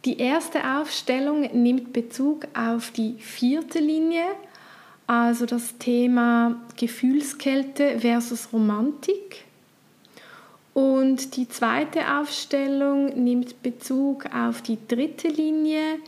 Die 0.05 0.17
erste 0.17 0.59
Aufstellung 0.79 1.41
nimmt 1.53 1.93
Bezug 1.93 2.47
auf 2.53 2.91
die 2.91 3.15
vierte 3.19 3.79
Linie, 3.79 4.25
also 5.07 5.45
das 5.45 5.77
Thema 5.77 6.61
Gefühlskälte 6.77 7.99
versus 7.99 8.49
Romantik. 8.51 9.45
Und 10.73 11.35
die 11.35 11.47
zweite 11.47 12.17
Aufstellung 12.19 13.23
nimmt 13.23 13.61
Bezug 13.61 14.25
auf 14.33 14.61
die 14.61 14.77
dritte 14.87 15.27
Linie. 15.27 15.99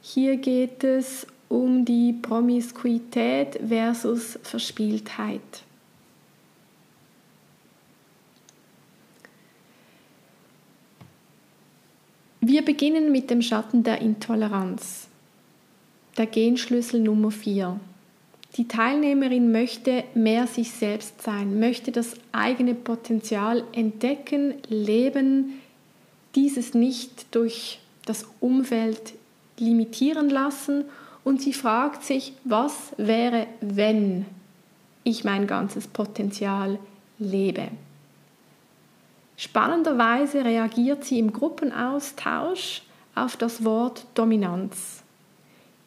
Hier 0.00 0.36
geht 0.36 0.82
es 0.84 1.26
um 1.48 1.84
die 1.84 2.12
Promiskuität 2.14 3.60
versus 3.68 4.38
Verspieltheit. 4.42 5.65
Wir 12.48 12.64
beginnen 12.64 13.10
mit 13.10 13.28
dem 13.28 13.42
Schatten 13.42 13.82
der 13.82 14.00
Intoleranz, 14.00 15.08
der 16.16 16.26
Genschlüssel 16.26 17.00
Nummer 17.00 17.32
4. 17.32 17.80
Die 18.56 18.68
Teilnehmerin 18.68 19.50
möchte 19.50 20.04
mehr 20.14 20.46
sich 20.46 20.70
selbst 20.70 21.22
sein, 21.22 21.58
möchte 21.58 21.90
das 21.90 22.14
eigene 22.30 22.76
Potenzial 22.76 23.64
entdecken, 23.72 24.54
leben, 24.68 25.54
dieses 26.36 26.72
nicht 26.72 27.34
durch 27.34 27.80
das 28.04 28.24
Umfeld 28.38 29.14
limitieren 29.58 30.30
lassen 30.30 30.84
und 31.24 31.42
sie 31.42 31.52
fragt 31.52 32.04
sich, 32.04 32.32
was 32.44 32.92
wäre, 32.96 33.48
wenn 33.60 34.24
ich 35.02 35.24
mein 35.24 35.48
ganzes 35.48 35.88
Potenzial 35.88 36.78
lebe. 37.18 37.70
Spannenderweise 39.36 40.44
reagiert 40.44 41.04
sie 41.04 41.18
im 41.18 41.32
Gruppenaustausch 41.32 42.82
auf 43.14 43.36
das 43.36 43.64
Wort 43.64 44.06
Dominanz. 44.14 45.02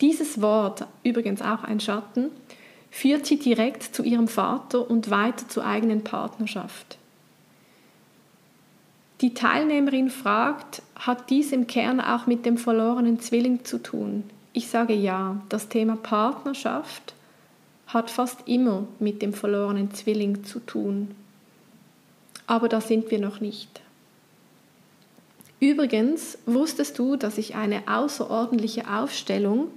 Dieses 0.02 0.42
Wort, 0.42 0.86
übrigens 1.04 1.42
auch 1.42 1.64
ein 1.64 1.80
Schatten, 1.80 2.30
führt 2.92 3.26
sie 3.26 3.38
direkt 3.38 3.84
zu 3.84 4.04
ihrem 4.04 4.28
Vater 4.28 4.90
und 4.90 5.10
weiter 5.10 5.48
zur 5.48 5.66
eigenen 5.66 6.04
Partnerschaft. 6.04 6.98
Die 9.22 9.34
Teilnehmerin 9.34 10.10
fragt, 10.10 10.82
hat 10.96 11.30
dies 11.30 11.52
im 11.52 11.68
Kern 11.68 12.00
auch 12.00 12.26
mit 12.26 12.46
dem 12.46 12.58
verlorenen 12.58 13.20
Zwilling 13.20 13.66
zu 13.66 13.80
tun? 13.84 14.24
Ich 14.54 14.70
sage 14.70 14.94
ja, 14.94 15.42
das 15.50 15.68
Thema 15.68 15.98
Partnerschaft 15.98 17.14
hat 17.88 18.10
fast 18.10 18.48
immer 18.48 18.86
mit 19.00 19.22
dem 19.22 19.34
verlorenen 19.34 19.94
Zwilling 19.94 20.44
zu 20.46 20.60
tun. 20.60 21.16
Aber 22.50 22.68
da 22.68 22.82
sind 22.82 23.12
wir 23.12 23.20
noch 23.20 23.42
nicht. 23.42 23.70
Übrigens 25.60 26.40
wusstest 26.48 26.98
du, 26.98 27.16
dass 27.16 27.38
ich 27.38 27.54
eine 27.54 27.84
außerordentliche 27.88 28.90
Aufstellung 28.90 29.68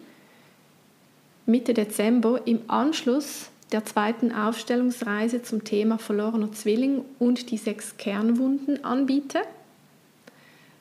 Mitte 1.45 1.75
Dezember 1.75 2.41
im 2.47 2.61
Anschluss 2.69 3.51
der 3.73 3.85
zweiten 3.85 4.33
Aufstellungsreise 4.33 5.43
zum 5.43 5.65
Thema 5.65 5.99
verlorener 5.99 6.51
Zwilling 6.53 7.05
und 7.19 7.51
die 7.51 7.59
sechs 7.59 7.99
Kernwunden 7.99 8.83
anbiete? 8.83 9.43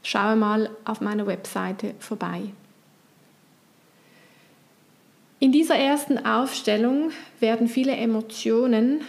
Schaue 0.02 0.38
mal 0.38 0.70
auf 0.86 1.02
meiner 1.02 1.28
Webseite 1.28 1.94
vorbei. 2.00 2.44
In 5.40 5.52
dieser 5.52 5.76
ersten 5.76 6.26
Aufstellung 6.26 7.12
werden 7.42 7.68
viele 7.68 7.98
Emotionen 7.98 9.02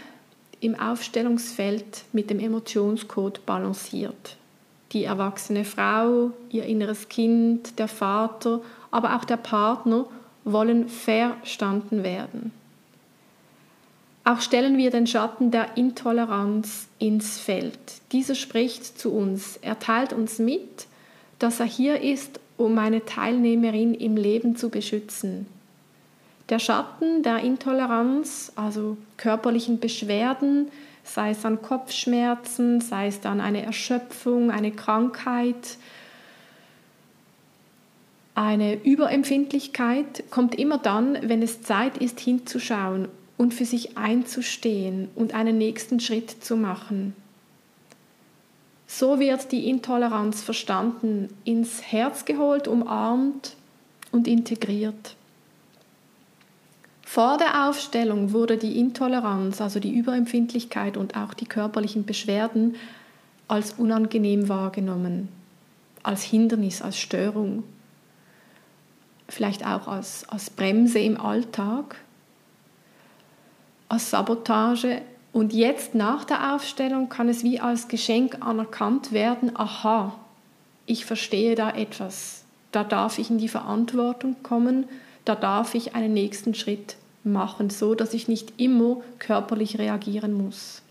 im 0.62 0.78
Aufstellungsfeld 0.78 2.04
mit 2.12 2.30
dem 2.30 2.38
Emotionscode 2.38 3.44
balanciert. 3.44 4.36
Die 4.92 5.04
erwachsene 5.04 5.64
Frau, 5.64 6.30
ihr 6.50 6.64
inneres 6.64 7.08
Kind, 7.08 7.78
der 7.80 7.88
Vater, 7.88 8.60
aber 8.90 9.16
auch 9.16 9.24
der 9.24 9.38
Partner 9.38 10.06
wollen 10.44 10.88
verstanden 10.88 12.04
werden. 12.04 12.52
Auch 14.24 14.40
stellen 14.40 14.78
wir 14.78 14.92
den 14.92 15.08
Schatten 15.08 15.50
der 15.50 15.76
Intoleranz 15.76 16.86
ins 17.00 17.40
Feld. 17.40 17.78
Dieser 18.12 18.36
spricht 18.36 18.98
zu 18.98 19.12
uns, 19.12 19.58
er 19.62 19.80
teilt 19.80 20.12
uns 20.12 20.38
mit, 20.38 20.86
dass 21.40 21.58
er 21.58 21.66
hier 21.66 22.00
ist, 22.00 22.38
um 22.56 22.74
meine 22.74 23.04
Teilnehmerin 23.04 23.94
im 23.94 24.16
Leben 24.16 24.54
zu 24.54 24.68
beschützen, 24.68 25.48
der 26.52 26.58
Schatten 26.58 27.22
der 27.22 27.38
Intoleranz, 27.38 28.52
also 28.56 28.98
körperlichen 29.16 29.80
Beschwerden, 29.80 30.70
sei 31.02 31.30
es 31.30 31.40
dann 31.40 31.62
Kopfschmerzen, 31.62 32.82
sei 32.82 33.06
es 33.06 33.22
dann 33.22 33.40
eine 33.40 33.62
Erschöpfung, 33.62 34.50
eine 34.50 34.70
Krankheit, 34.70 35.78
eine 38.34 38.74
Überempfindlichkeit, 38.84 40.24
kommt 40.30 40.54
immer 40.54 40.76
dann, 40.76 41.18
wenn 41.22 41.40
es 41.40 41.62
Zeit 41.62 41.96
ist, 41.96 42.20
hinzuschauen 42.20 43.08
und 43.38 43.54
für 43.54 43.64
sich 43.64 43.96
einzustehen 43.96 45.08
und 45.14 45.32
einen 45.32 45.56
nächsten 45.56 46.00
Schritt 46.00 46.44
zu 46.44 46.58
machen. 46.58 47.16
So 48.86 49.18
wird 49.18 49.52
die 49.52 49.70
Intoleranz 49.70 50.42
verstanden, 50.42 51.30
ins 51.44 51.80
Herz 51.80 52.26
geholt, 52.26 52.68
umarmt 52.68 53.56
und 54.10 54.28
integriert. 54.28 55.16
Vor 57.12 57.36
der 57.36 57.68
Aufstellung 57.68 58.32
wurde 58.32 58.56
die 58.56 58.78
Intoleranz, 58.78 59.60
also 59.60 59.80
die 59.80 59.92
Überempfindlichkeit 59.92 60.96
und 60.96 61.14
auch 61.14 61.34
die 61.34 61.44
körperlichen 61.44 62.06
Beschwerden 62.06 62.74
als 63.48 63.72
unangenehm 63.72 64.48
wahrgenommen, 64.48 65.28
als 66.02 66.22
Hindernis, 66.22 66.80
als 66.80 66.96
Störung, 66.96 67.64
vielleicht 69.28 69.66
auch 69.66 69.88
als, 69.88 70.26
als 70.30 70.48
Bremse 70.48 71.00
im 71.00 71.20
Alltag, 71.20 71.96
als 73.90 74.08
Sabotage. 74.08 75.02
Und 75.34 75.52
jetzt 75.52 75.94
nach 75.94 76.24
der 76.24 76.54
Aufstellung 76.54 77.10
kann 77.10 77.28
es 77.28 77.44
wie 77.44 77.60
als 77.60 77.88
Geschenk 77.88 78.38
anerkannt 78.40 79.12
werden, 79.12 79.54
aha, 79.54 80.18
ich 80.86 81.04
verstehe 81.04 81.56
da 81.56 81.72
etwas, 81.72 82.46
da 82.70 82.82
darf 82.84 83.18
ich 83.18 83.28
in 83.28 83.36
die 83.36 83.48
Verantwortung 83.48 84.36
kommen, 84.42 84.88
da 85.26 85.34
darf 85.34 85.74
ich 85.74 85.94
einen 85.94 86.14
nächsten 86.14 86.54
Schritt 86.54 86.96
machen, 87.24 87.70
so 87.70 87.94
dass 87.94 88.14
ich 88.14 88.28
nicht 88.28 88.54
immer 88.56 89.02
körperlich 89.18 89.78
reagieren 89.78 90.32
muss. 90.32 90.82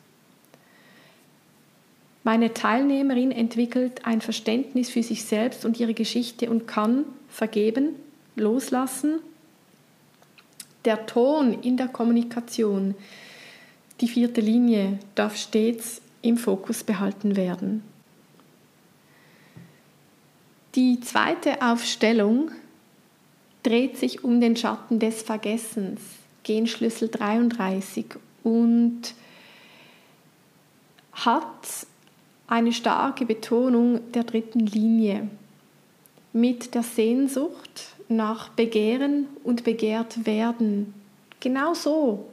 Meine 2.24 2.54
Teilnehmerin 2.54 3.32
entwickelt 3.32 4.06
ein 4.06 4.22
Verständnis 4.22 4.90
für 4.90 5.02
sich 5.02 5.26
selbst 5.26 5.66
und 5.66 5.80
ihre 5.80 5.96
Geschichte 5.96 6.50
und 6.50 6.68
kann 6.68 7.06
vergeben, 7.30 7.96
loslassen. 8.36 9.20
Der 10.86 11.06
Ton 11.06 11.62
in 11.62 11.78
der 11.78 11.88
Kommunikation, 11.88 12.96
die 14.02 14.08
vierte 14.08 14.42
Linie, 14.42 15.00
darf 15.16 15.36
stets 15.36 16.02
im 16.22 16.38
Fokus 16.38 16.84
behalten 16.84 17.36
werden. 17.36 17.84
Die 20.76 21.00
zweite 21.02 21.62
Aufstellung 21.62 22.52
dreht 23.64 23.98
sich 23.98 24.24
um 24.24 24.40
den 24.40 24.56
Schatten 24.56 25.00
des 25.00 25.22
Vergessens. 25.22 26.02
Genschlüssel 26.44 27.10
33 27.10 28.06
und 28.44 29.14
hat 31.14 31.88
eine 32.48 32.74
starke 32.74 33.26
Betonung 33.26 34.12
der 34.12 34.24
dritten 34.24 34.60
Linie 34.60 35.30
mit 36.34 36.74
der 36.74 36.84
Sehnsucht 36.84 37.96
nach 38.08 38.50
Begehren 38.50 39.28
und 39.44 39.64
begehrt 39.64 40.26
werden. 40.26 40.94
Genau 41.40 41.74
so, 41.74 42.28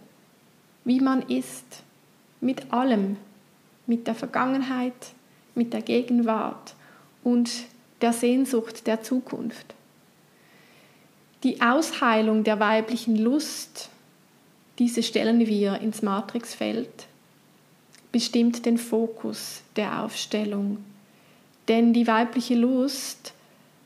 wie 0.85 1.01
man 1.01 1.23
ist, 1.23 1.83
mit 2.40 2.73
allem, 2.73 3.16
mit 3.87 4.07
der 4.07 4.14
Vergangenheit, 4.14 5.12
mit 5.55 5.73
der 5.73 5.83
Gegenwart 5.83 6.75
und 7.25 7.51
der 8.01 8.12
Sehnsucht 8.12 8.87
der 8.87 9.03
Zukunft. 9.03 9.75
Die 11.42 11.61
Ausheilung 11.61 12.44
der 12.44 12.61
weiblichen 12.61 13.16
Lust 13.16 13.90
diese 14.78 15.02
stellen 15.02 15.40
wir 15.40 15.80
ins 15.80 16.02
Matrixfeld. 16.02 17.06
bestimmt 18.10 18.64
den 18.64 18.78
Fokus 18.78 19.62
der 19.76 20.02
Aufstellung. 20.02 20.78
Denn 21.68 21.92
die 21.92 22.06
weibliche 22.06 22.54
Lust 22.54 23.34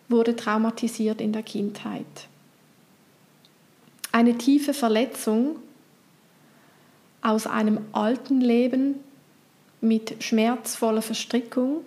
wurde 0.09 0.37
traumatisiert 0.37 1.21
in 1.21 1.33
der 1.33 1.43
Kindheit. 1.43 2.29
Eine 4.13 4.39
tiefe 4.39 4.75
Verletzung 4.75 5.57
aus 7.23 7.47
einem 7.47 7.81
alten 7.93 8.41
Leben 8.41 8.97
mit 9.81 10.23
schmerzvoller 10.23 11.03
Verstrickung, 11.03 11.79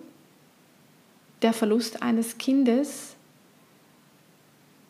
der 1.42 1.52
Verlust 1.52 2.02
eines 2.02 2.36
Kindes, 2.36 3.14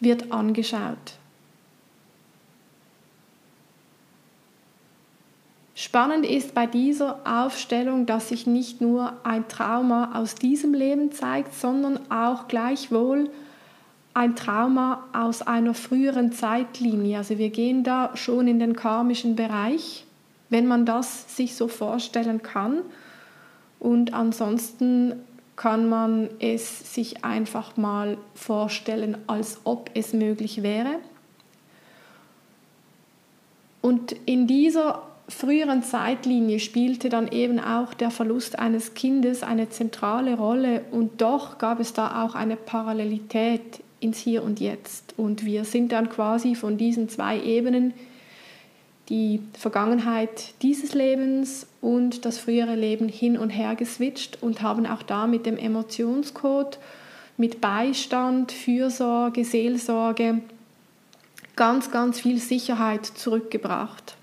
wird 0.01 0.33
angeschaut. 0.33 1.19
Spannend 5.87 6.27
ist 6.27 6.53
bei 6.53 6.67
dieser 6.67 7.21
Aufstellung, 7.25 8.07
dass 8.07 8.31
sich 8.31 8.45
nicht 8.45 8.81
nur 8.81 9.13
ein 9.23 9.47
Trauma 9.47 10.19
aus 10.19 10.35
diesem 10.35 10.75
Leben 10.75 11.13
zeigt, 11.13 11.55
sondern 11.55 12.11
auch 12.11 12.49
gleichwohl 12.49 13.31
ein 14.13 14.35
Trauma 14.35 15.05
aus 15.13 15.43
einer 15.43 15.75
früheren 15.75 16.33
Zeitlinie. 16.33 17.19
Also 17.19 17.39
wir 17.39 17.51
gehen 17.51 17.85
da 17.85 18.11
schon 18.17 18.49
in 18.49 18.59
den 18.59 18.75
karmischen 18.75 19.37
Bereich, 19.37 20.05
wenn 20.51 20.67
man 20.67 20.87
das 20.87 21.37
sich 21.37 21.55
so 21.55 21.69
vorstellen 21.69 22.43
kann. 22.43 22.81
Und 23.79 24.13
ansonsten 24.13 25.13
kann 25.55 25.89
man 25.89 26.31
es 26.41 26.95
sich 26.95 27.25
einfach 27.25 27.77
mal 27.77 28.19
vorstellen, 28.35 29.19
als 29.29 29.61
ob 29.63 29.89
es 29.95 30.13
möglich 30.13 30.65
wäre. 30.65 30.97
Und 33.83 34.17
in 34.27 34.49
dieser 34.49 35.07
früheren 35.29 35.83
Zeitlinie 35.83 36.61
spielte 36.61 37.09
dann 37.09 37.29
eben 37.29 37.59
auch 37.59 37.95
der 37.95 38.11
Verlust 38.11 38.59
eines 38.59 38.95
Kindes 38.95 39.43
eine 39.43 39.69
zentrale 39.69 40.37
Rolle 40.37 40.83
und 40.91 41.21
doch 41.21 41.59
gab 41.59 41.81
es 41.81 41.93
da 41.93 42.25
auch 42.25 42.35
eine 42.35 42.57
Parallelität 42.57 43.83
ins 44.01 44.19
Hier 44.19 44.43
und 44.43 44.61
Jetzt. 44.61 45.15
Und 45.17 45.45
wir 45.45 45.65
sind 45.65 45.93
dann 45.93 46.09
quasi 46.09 46.55
von 46.55 46.77
diesen 46.79 47.09
zwei 47.09 47.41
Ebenen, 47.41 47.93
die 49.09 49.41
Vergangenheit 49.57 50.55
dieses 50.63 50.95
Lebens 50.95 51.67
und 51.81 52.25
das 52.25 52.39
frühere 52.39 52.75
Leben 52.75 53.09
hin 53.09 53.39
und 53.39 53.51
her 53.51 53.75
geswitcht 53.77 54.43
und 54.43 54.63
haben 54.63 54.87
auch 54.87 55.03
da 55.03 55.27
mit 55.27 55.47
dem 55.47 55.57
Emotionscode, 55.57 56.79
mit 57.37 57.61
Beistand, 57.61 58.51
Fürsorge, 58.53 59.45
Seelsorge 59.45 60.41
ganz, 61.55 61.91
ganz 61.91 62.21
viel 62.21 62.39
Sicherheit 62.39 63.07
zurückgebracht. 63.07 64.17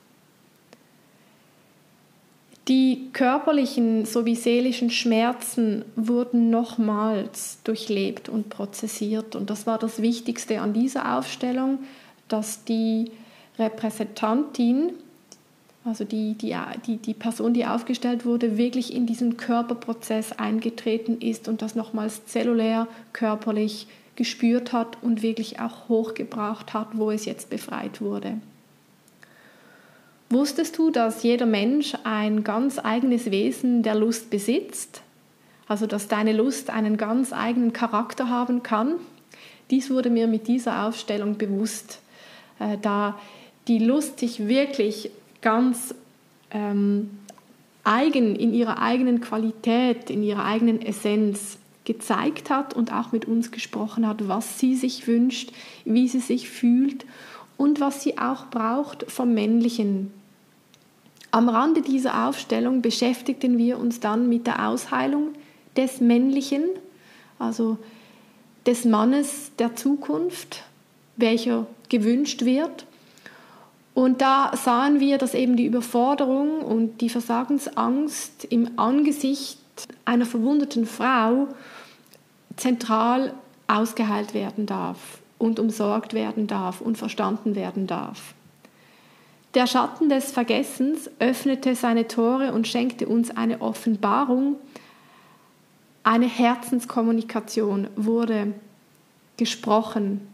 Die 2.70 3.10
körperlichen 3.12 4.06
sowie 4.06 4.36
seelischen 4.36 4.90
Schmerzen 4.90 5.84
wurden 5.98 6.50
nochmals 6.50 7.60
durchlebt 7.66 8.30
und 8.30 8.50
prozessiert. 8.50 9.36
Und 9.36 9.50
das 9.50 9.68
war 9.68 9.78
das 9.78 10.02
Wichtigste 10.02 10.62
an 10.62 10.72
dieser 10.72 11.18
Aufstellung, 11.18 11.80
dass 12.30 12.64
die 12.64 13.12
Repräsentantin, 13.60 14.94
also 15.84 16.06
die, 16.06 16.36
die, 16.36 16.56
die, 16.88 16.98
die 16.98 17.14
Person, 17.14 17.54
die 17.54 17.66
aufgestellt 17.66 18.26
wurde, 18.26 18.58
wirklich 18.58 18.96
in 18.96 19.08
diesen 19.08 19.36
Körperprozess 19.36 20.32
eingetreten 20.32 21.20
ist 21.20 21.50
und 21.50 21.62
das 21.62 21.76
nochmals 21.76 22.26
zellulär, 22.28 22.88
körperlich 23.12 23.88
gespürt 24.16 24.72
hat 24.72 24.98
und 25.02 25.22
wirklich 25.22 25.60
auch 25.60 25.90
hochgebracht 25.90 26.74
hat, 26.74 26.88
wo 26.94 27.12
es 27.12 27.26
jetzt 27.26 27.50
befreit 27.50 28.00
wurde. 28.00 28.38
Wusstest 30.34 30.80
du, 30.80 30.90
dass 30.90 31.22
jeder 31.22 31.46
Mensch 31.46 31.94
ein 32.04 32.44
ganz 32.44 32.80
eigenes 32.80 33.30
Wesen 33.30 33.84
der 33.84 33.94
Lust 33.94 34.32
besitzt? 34.32 35.04
Also 35.68 35.86
dass 35.86 36.08
deine 36.08 36.34
Lust 36.34 36.72
einen 36.72 36.98
ganz 36.98 37.32
eigenen 37.32 37.72
Charakter 37.72 38.30
haben 38.30 38.64
kann? 38.64 38.96
Dies 39.70 39.92
wurde 39.92 40.10
mir 40.10 40.26
mit 40.26 40.48
dieser 40.48 40.88
Aufstellung 40.88 41.38
bewusst, 41.38 42.00
äh, 42.60 42.80
da 42.82 43.20
die 43.68 43.78
Lust 43.78 44.20
sich 44.20 44.48
wirklich 44.48 45.12
ganz 45.42 45.94
ähm, 46.50 47.12
eigen 47.84 48.36
in 48.36 48.56
ihrer 48.56 48.82
eigenen 48.82 49.22
Qualität, 49.22 50.10
in 50.10 50.24
ihrer 50.24 50.46
eigenen 50.46 50.82
Essenz 50.82 51.60
gezeigt 51.86 52.50
hat 52.50 52.74
und 52.74 52.92
auch 52.92 53.12
mit 53.12 53.26
uns 53.26 53.52
gesprochen 53.52 54.08
hat, 54.08 54.28
was 54.28 54.58
sie 54.58 54.76
sich 54.76 55.06
wünscht, 55.06 55.52
wie 55.86 56.08
sie 56.08 56.22
sich 56.22 56.50
fühlt 56.50 57.06
und 57.56 57.80
was 57.80 58.02
sie 58.02 58.18
auch 58.18 58.48
braucht 58.48 59.12
vom 59.12 59.36
Männlichen, 59.36 60.12
am 61.34 61.50
Rande 61.50 61.82
dieser 61.82 62.28
Aufstellung 62.28 62.84
beschäftigten 62.84 63.58
wir 63.58 63.80
uns 63.80 64.00
dann 64.00 64.30
mit 64.30 64.46
der 64.46 64.68
Ausheilung 64.68 65.30
des 65.76 66.00
Männlichen, 66.00 66.64
also 67.40 67.80
des 68.68 68.86
Mannes 68.86 69.52
der 69.58 69.76
Zukunft, 69.76 70.64
welcher 71.18 71.66
gewünscht 71.90 72.46
wird. 72.46 72.86
Und 73.96 74.22
da 74.22 74.56
sahen 74.56 75.00
wir, 75.00 75.18
dass 75.18 75.34
eben 75.34 75.58
die 75.58 75.66
Überforderung 75.66 76.60
und 76.62 77.02
die 77.02 77.10
Versagensangst 77.10 78.46
im 78.46 78.78
Angesicht 78.78 79.58
einer 80.06 80.28
verwundeten 80.28 80.86
Frau 80.86 81.48
zentral 82.58 83.34
ausgeheilt 83.68 84.36
werden 84.36 84.68
darf 84.68 85.00
und 85.40 85.60
umsorgt 85.60 86.14
werden 86.14 86.46
darf 86.46 86.80
und 86.80 87.00
verstanden 87.00 87.56
werden 87.56 87.88
darf. 87.88 88.36
Der 89.54 89.68
Schatten 89.68 90.10
des 90.10 90.32
Vergessens 90.32 91.12
öffnete 91.20 91.76
seine 91.76 92.08
Tore 92.08 92.54
und 92.54 92.68
schenkte 92.68 93.08
uns 93.08 93.30
eine 93.30 93.62
Offenbarung. 93.62 94.56
Eine 96.02 96.26
Herzenskommunikation 96.26 97.88
wurde 97.96 98.54
gesprochen. 99.38 100.28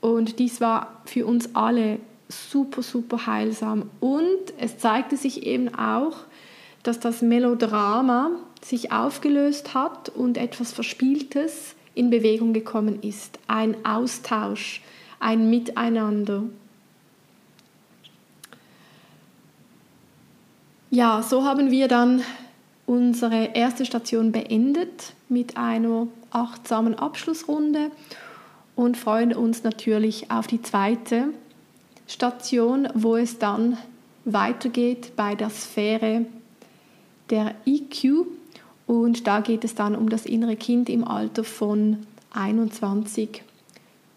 Und 0.00 0.38
dies 0.38 0.60
war 0.60 1.00
für 1.06 1.26
uns 1.26 1.56
alle 1.56 1.98
super, 2.28 2.82
super 2.82 3.26
heilsam. 3.26 3.90
Und 3.98 4.54
es 4.58 4.78
zeigte 4.78 5.16
sich 5.16 5.44
eben 5.44 5.74
auch, 5.74 6.18
dass 6.84 7.00
das 7.00 7.22
Melodrama 7.22 8.30
sich 8.62 8.92
aufgelöst 8.92 9.74
hat 9.74 10.08
und 10.08 10.38
etwas 10.38 10.72
Verspieltes 10.72 11.74
in 11.96 12.10
Bewegung 12.10 12.52
gekommen 12.52 13.02
ist. 13.02 13.40
Ein 13.48 13.84
Austausch, 13.84 14.82
ein 15.18 15.50
Miteinander. 15.50 16.44
Ja, 20.96 21.22
so 21.22 21.44
haben 21.44 21.70
wir 21.70 21.88
dann 21.88 22.22
unsere 22.86 23.50
erste 23.52 23.84
Station 23.84 24.32
beendet 24.32 25.12
mit 25.28 25.58
einer 25.58 26.06
achtsamen 26.30 26.94
Abschlussrunde 26.94 27.90
und 28.76 28.96
freuen 28.96 29.34
uns 29.34 29.62
natürlich 29.62 30.30
auf 30.30 30.46
die 30.46 30.62
zweite 30.62 31.24
Station, 32.06 32.88
wo 32.94 33.16
es 33.16 33.38
dann 33.38 33.76
weitergeht 34.24 35.12
bei 35.16 35.34
der 35.34 35.50
Sphäre 35.50 36.24
der 37.28 37.54
EQ 37.66 38.24
und 38.86 39.26
da 39.26 39.40
geht 39.40 39.64
es 39.64 39.74
dann 39.74 39.96
um 39.96 40.08
das 40.08 40.24
innere 40.24 40.56
Kind 40.56 40.88
im 40.88 41.04
Alter 41.04 41.44
von 41.44 42.06
21 42.32 43.42